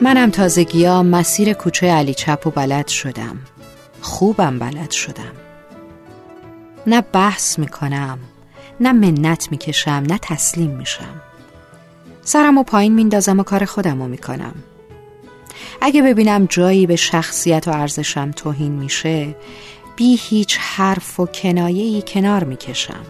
[0.00, 3.38] منم تازگیا مسیر کوچه علی چپ و بلد شدم.
[4.00, 5.32] خوبم بلد شدم.
[6.86, 8.18] نه بحث می‌کنم
[8.80, 11.20] نه منت می‌کشم نه تسلیم میشم.
[12.22, 14.54] سرم و پایین میندازم و کار خودم رو می‌کنم.
[15.80, 19.36] اگه ببینم جایی به شخصیت و ارزشم توهین میشه
[19.96, 23.04] بی هیچ حرف و کنایه‌ای کنار می‌کشم.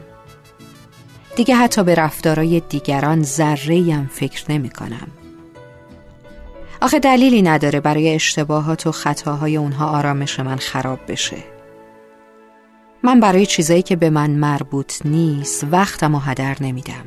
[1.37, 5.09] دیگه حتی به رفتارای دیگران ذره فکر نمی کنم.
[6.81, 11.37] آخه دلیلی نداره برای اشتباهات و خطاهای اونها آرامش من خراب بشه.
[13.03, 17.05] من برای چیزایی که به من مربوط نیست وقتم و هدر نمیدم.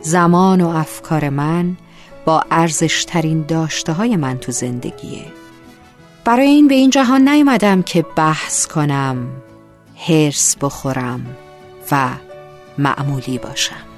[0.00, 1.76] زمان و افکار من
[2.24, 5.24] با ارزشترین داشته های من تو زندگیه.
[6.24, 9.28] برای این به این جهان نیومدم که بحث کنم
[10.08, 11.36] هرس بخورم
[11.92, 12.08] و
[12.78, 13.89] معمولی باشم.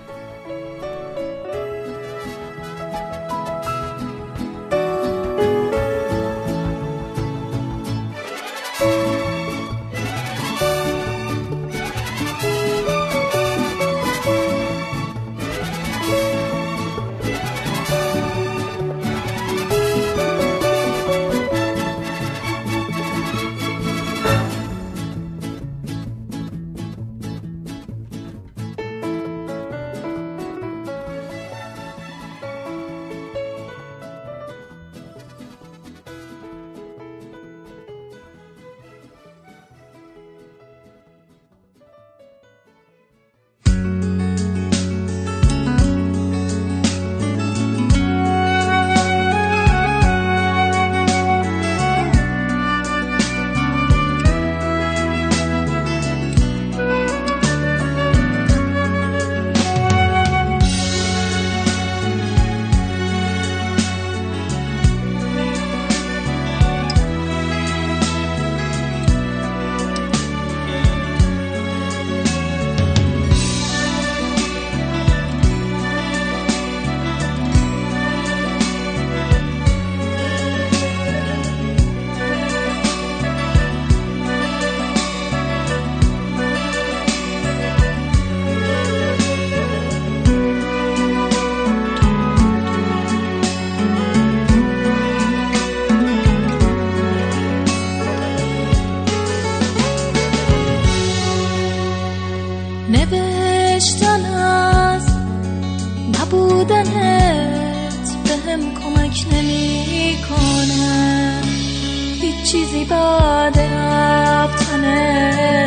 [112.43, 115.67] چیزی بعد رفتنه.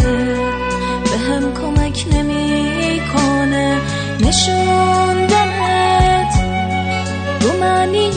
[1.04, 3.82] به هم کمک نمی‌کنه.
[4.20, 6.34] نشوندنت
[7.42, 8.12] رو معنی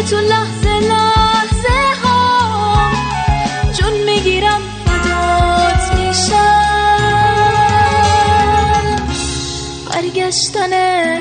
[0.00, 2.90] که تو لحظه لحظه ها.
[3.72, 6.56] جون می‌گیرم فدات میشم.
[9.90, 10.72] برگشتن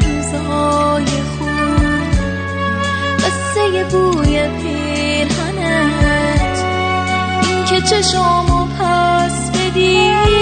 [0.02, 2.10] روزهای خوب
[3.20, 6.58] قصه بوی پیرهنت.
[7.44, 10.39] این که چشامو پس بدی.